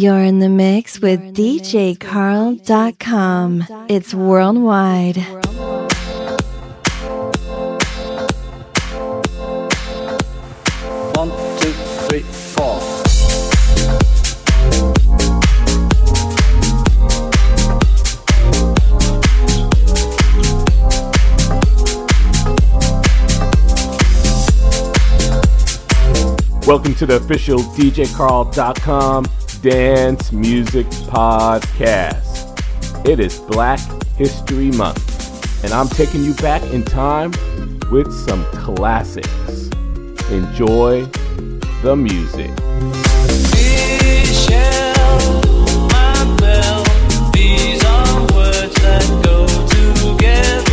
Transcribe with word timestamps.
You're 0.00 0.22
in 0.22 0.38
the 0.38 0.48
mix 0.48 1.00
with 1.00 1.34
DJCarl.com. 1.34 3.64
It's 3.88 4.14
worldwide. 4.14 5.16
Welcome 26.68 26.94
to 26.94 27.06
the 27.06 27.16
official 27.16 27.58
DJCarl.com 27.58 29.24
Dance 29.62 30.30
Music 30.30 30.86
Podcast. 31.08 32.56
It 33.04 33.18
is 33.18 33.40
Black 33.40 33.80
History 34.16 34.70
Month, 34.70 35.64
and 35.64 35.72
I'm 35.72 35.88
taking 35.88 36.22
you 36.22 36.32
back 36.34 36.62
in 36.72 36.84
time 36.84 37.32
with 37.90 38.12
some 38.12 38.44
classics. 38.52 39.68
Enjoy 40.30 41.06
the 41.82 41.96
music. 41.96 42.50
Michelle, 44.22 45.40
my 45.88 46.36
bell, 46.38 46.84
these 47.32 47.84
are 47.84 48.20
words 48.32 48.74
that 48.76 49.04
go 49.24 49.46
together. 50.04 50.67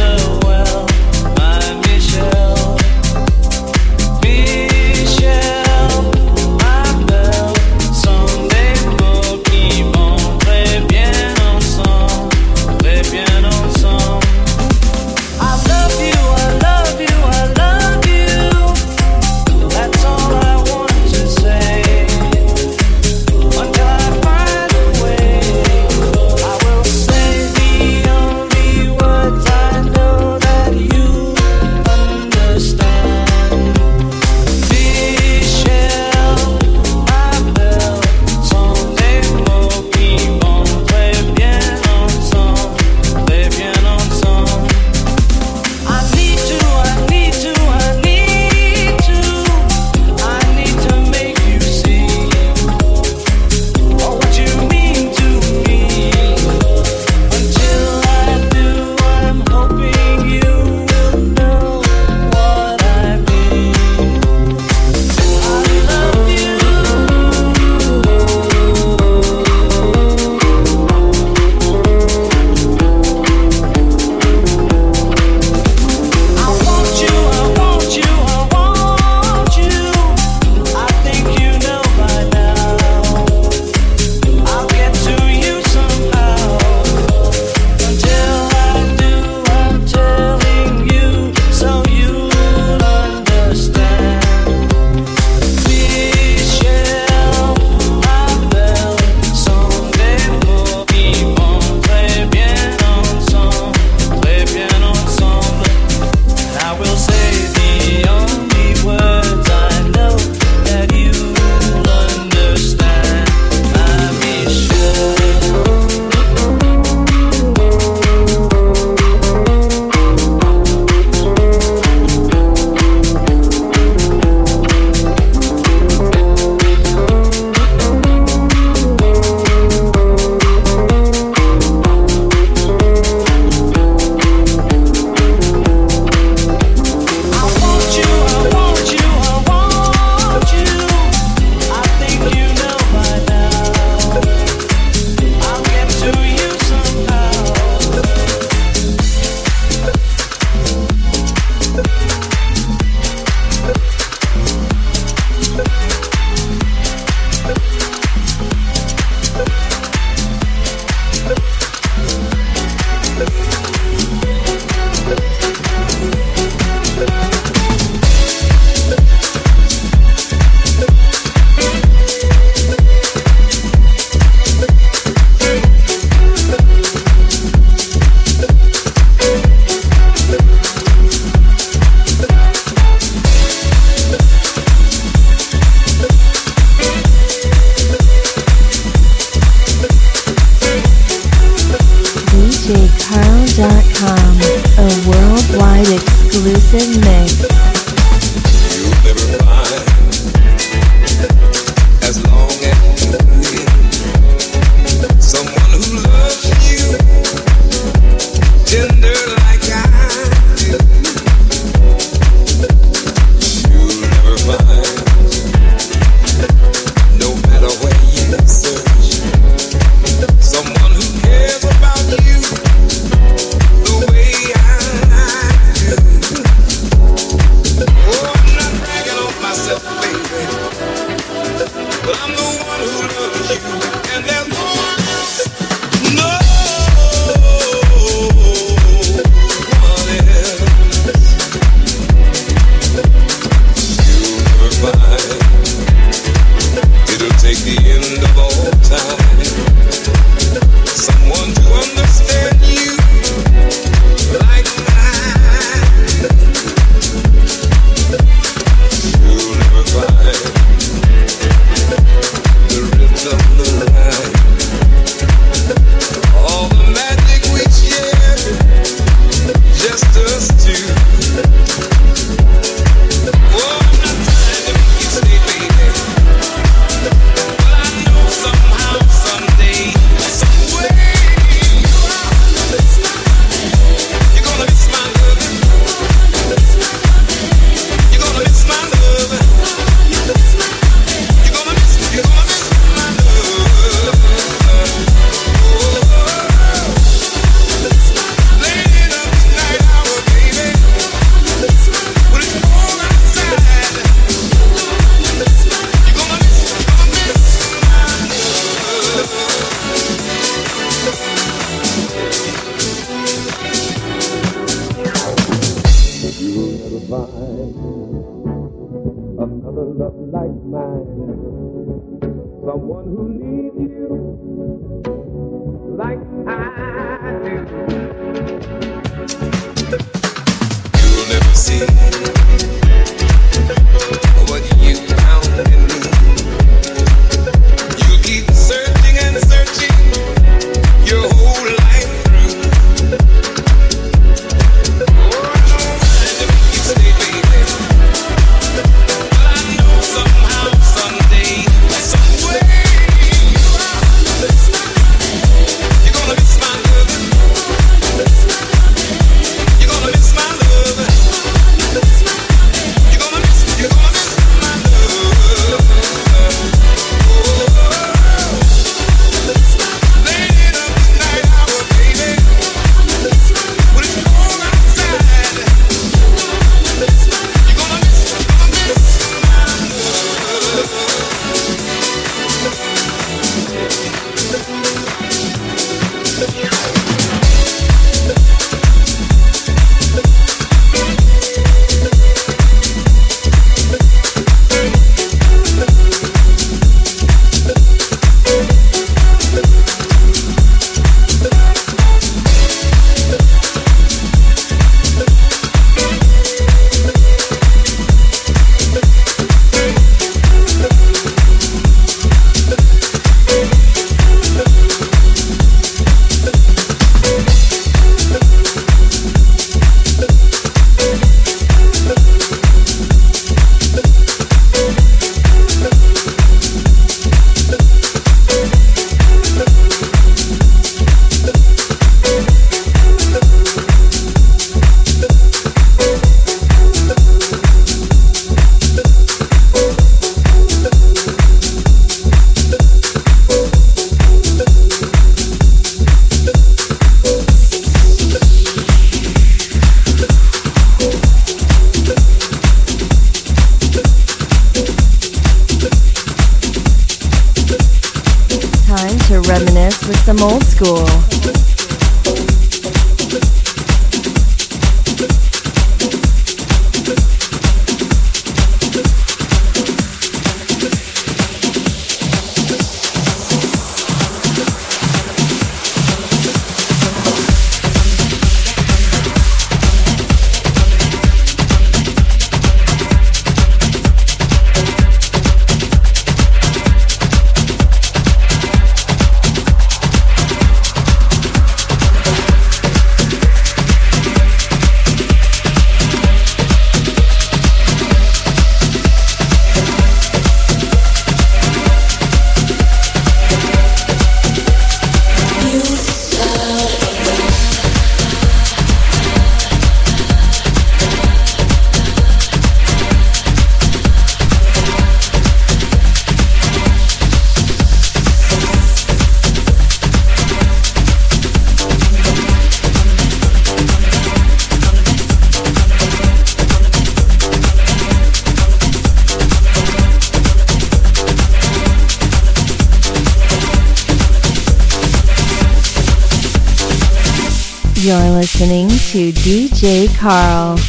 Carl. 539.85 540.79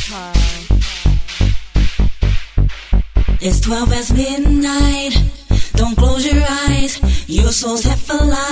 It's 3.43 3.61
12 3.61 3.91
past 3.91 4.15
midnight. 4.15 5.15
Don't 5.75 5.95
close 5.97 6.25
your 6.25 6.43
eyes. 6.67 6.99
Your 7.29 7.53
soul's 7.53 7.85
half 7.85 8.09
alive. 8.09 8.46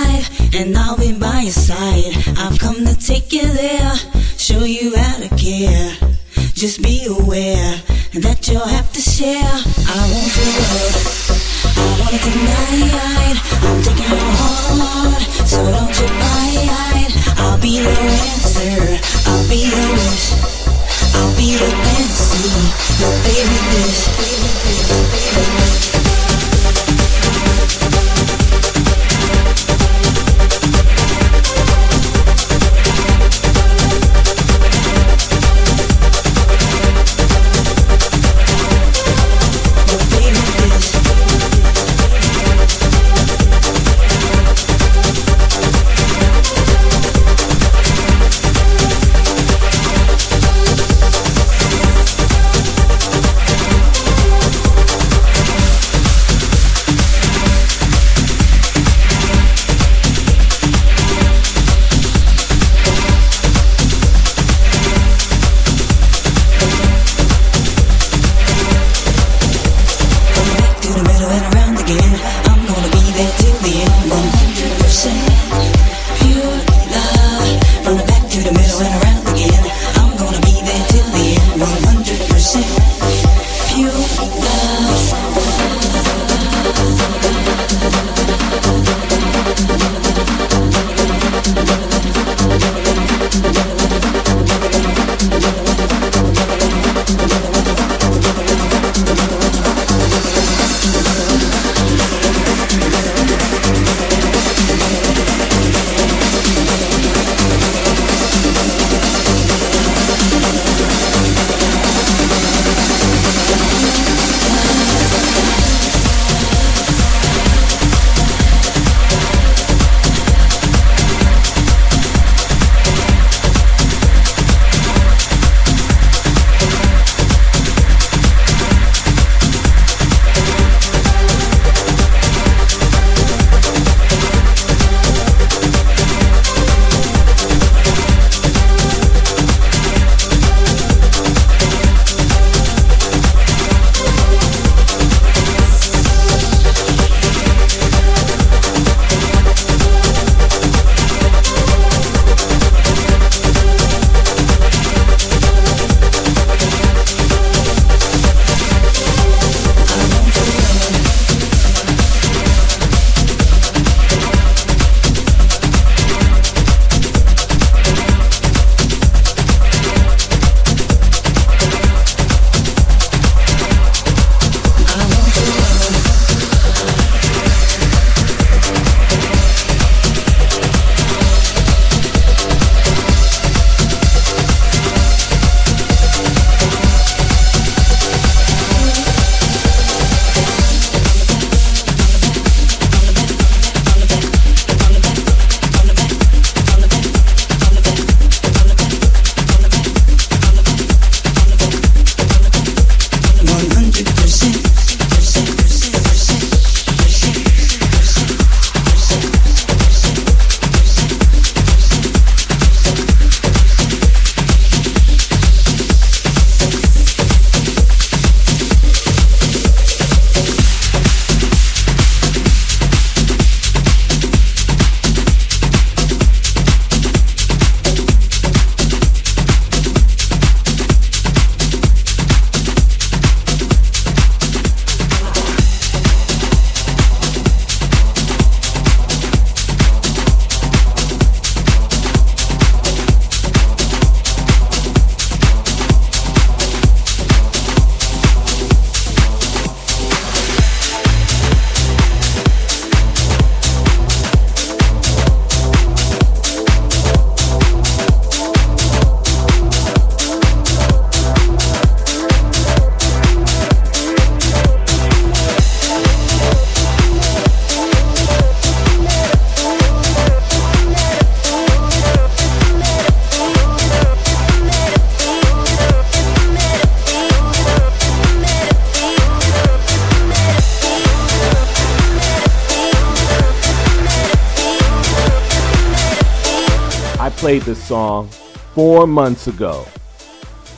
Played 287.45 287.61
this 287.61 287.83
song 287.83 288.27
four 288.73 289.05
months 289.05 289.45
ago. 289.45 289.85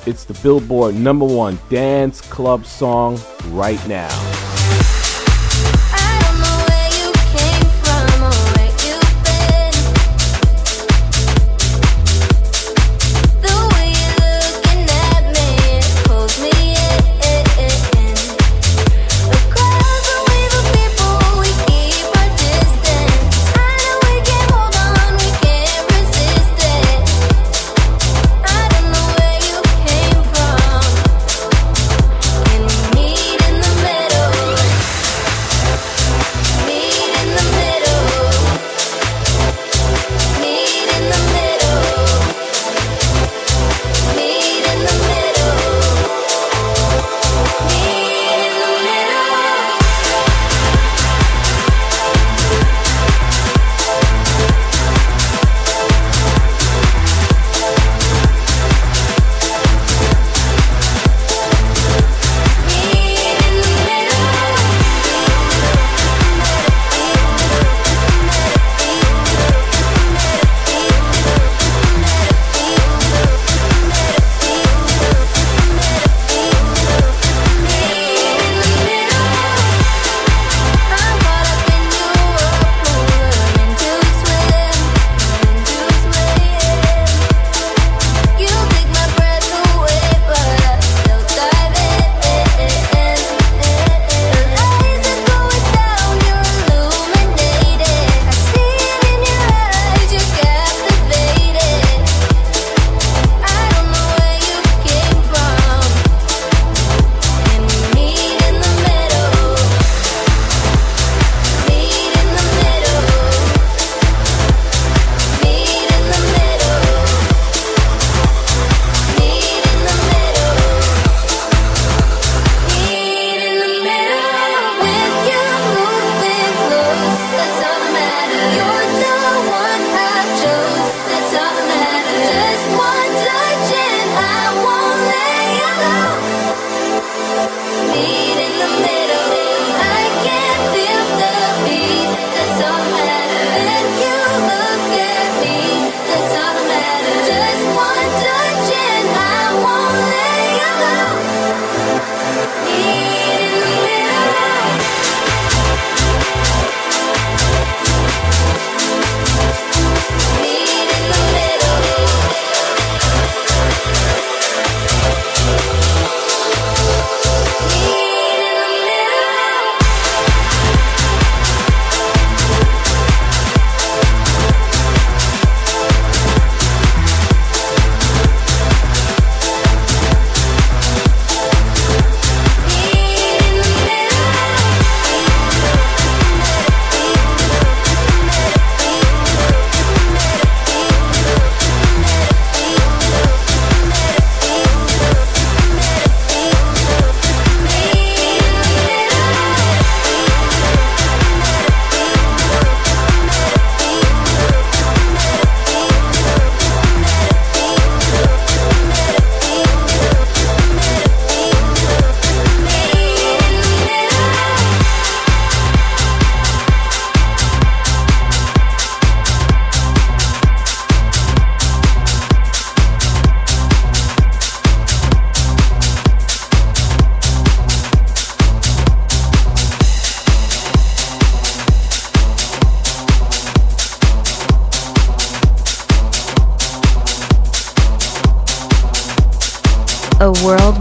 It's 0.05 0.25
the 0.25 0.33
Billboard 0.43 0.95
number 0.95 1.23
one 1.23 1.57
dance 1.69 2.19
club 2.19 2.65
song 2.65 3.17
right 3.51 3.79
now. 3.87 4.26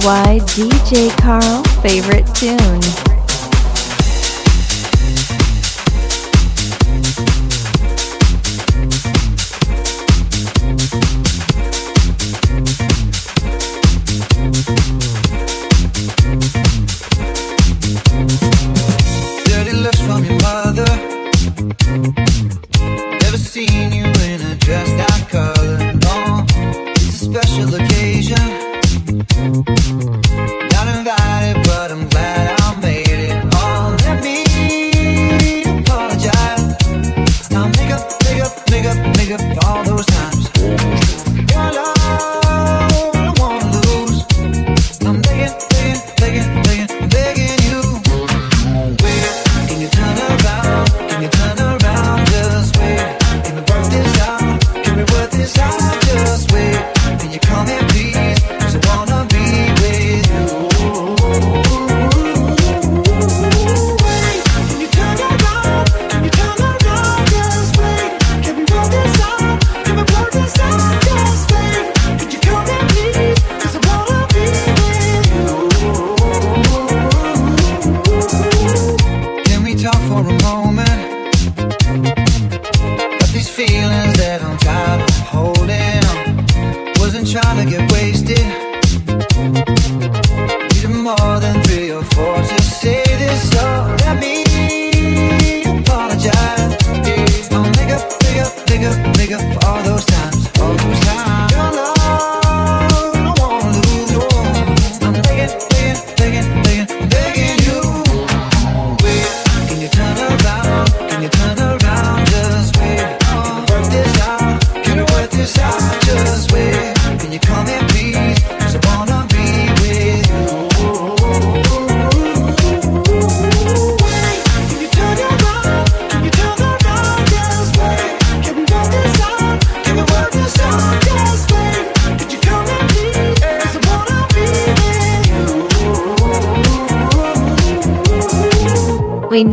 DJ 0.06 1.10
Carl 1.18 1.64
favorite 1.82 2.32
tune. 2.32 2.85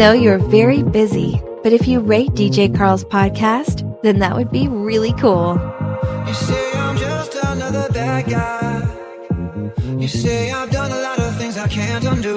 Know 0.03 0.11
you're 0.11 0.37
very 0.37 0.83
busy, 0.83 1.41
but 1.63 1.71
if 1.71 1.87
you 1.87 2.01
rate 2.01 2.31
DJ 2.31 2.67
Carl's 2.75 3.05
podcast, 3.05 3.87
then 4.03 4.19
that 4.19 4.35
would 4.35 4.51
be 4.51 4.67
really 4.67 5.13
cool. 5.13 5.53
You 6.27 6.33
say 6.33 6.71
I'm 6.73 6.97
just 6.97 7.33
another 7.35 7.87
bad 7.93 8.29
guy. 8.29 8.85
You 9.97 10.09
say 10.09 10.51
I've 10.51 10.69
done 10.71 10.91
a 10.91 10.99
lot 10.99 11.19
of 11.19 11.37
things 11.37 11.57
I 11.57 11.69
can't 11.69 12.03
undo. 12.03 12.32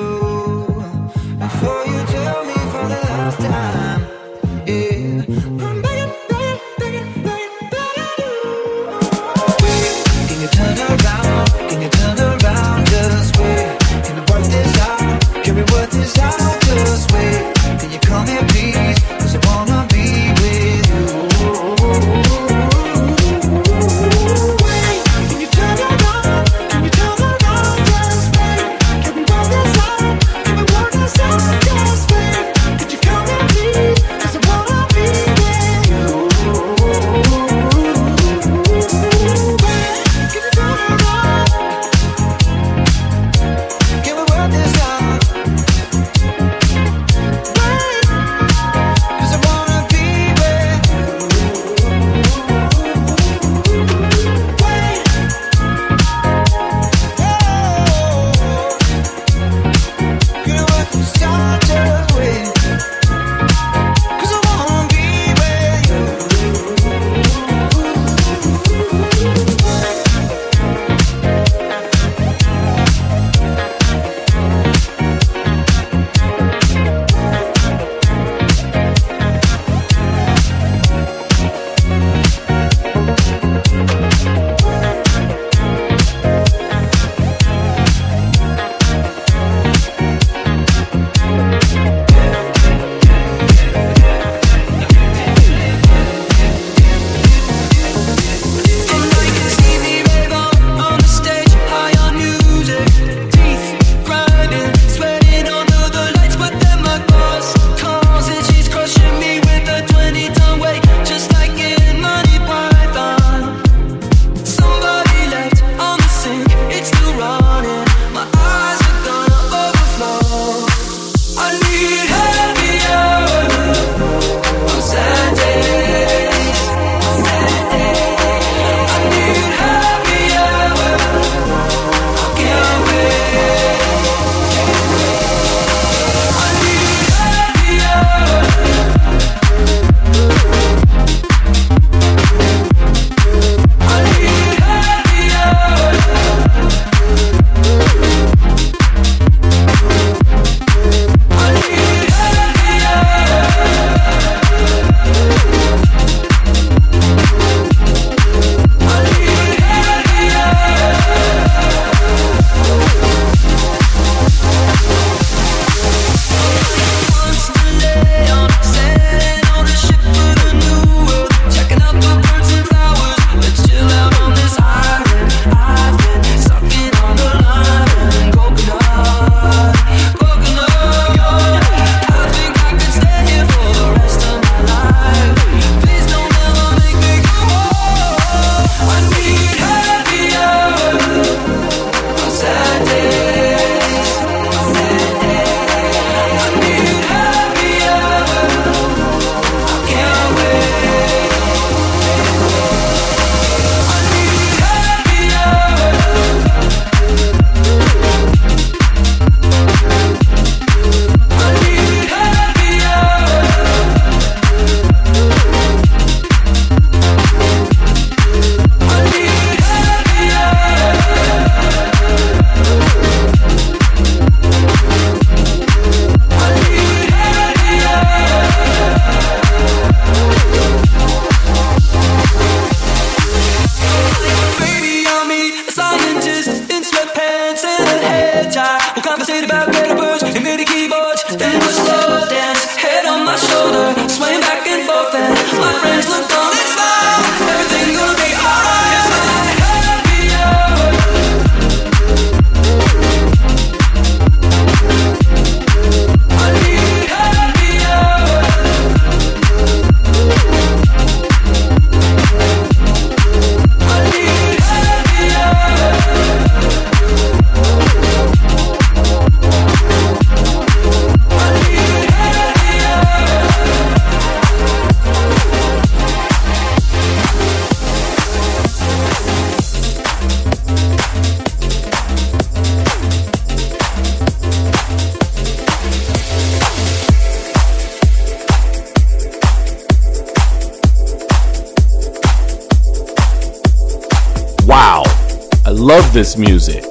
This 296.17 296.39
music. 296.39 296.83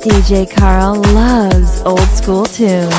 DJ 0.00 0.50
Carl 0.50 0.94
loves 1.12 1.82
old 1.82 2.08
school 2.08 2.46
tunes. 2.46 2.89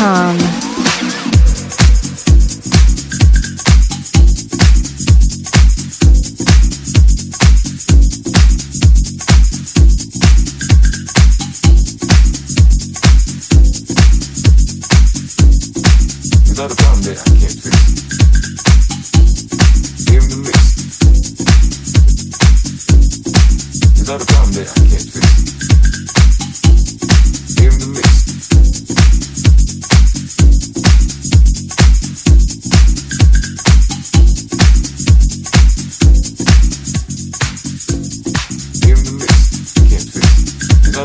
com. 0.00 0.49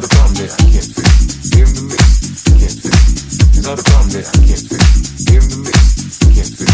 problem 0.01 0.33
that 0.35 0.51
I 0.51 0.63
can't 0.71 0.91
fix. 0.91 1.55
in 1.55 1.71
the 1.71 1.81
mix, 1.87 2.43
can't 2.43 2.79
fix. 2.83 3.39
It's 3.55 3.63
not 3.63 3.79
problem 3.85 4.09
that 4.11 4.27
I 4.27 4.37
can't 4.43 4.65
fix. 4.67 5.23
The 5.23 5.57
mix, 5.63 6.19
can't 6.19 6.51
fix. 6.51 6.71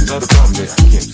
It's 0.00 0.08
not 0.08 0.22
a 0.22 0.26
problem 0.26 0.54
that 0.54 0.72
I 0.72 0.90
can't 0.90 1.04
fix. 1.04 1.13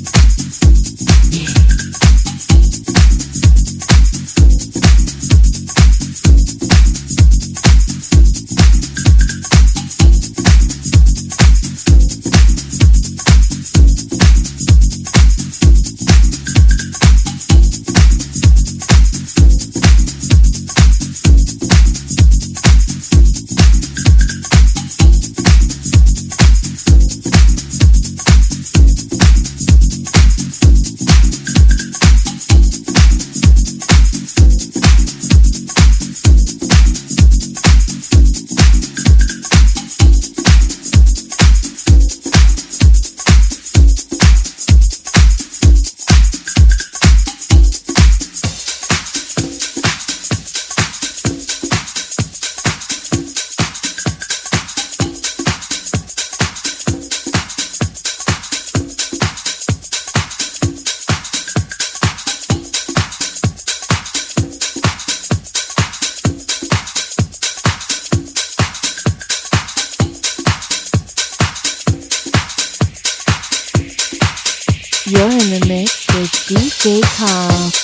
with 76.83 76.93
DJ 76.93 77.80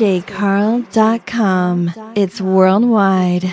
DJCarl.com. 0.00 1.92
It's 2.16 2.40
worldwide. 2.40 3.44